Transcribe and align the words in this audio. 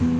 Bye. 0.00 0.15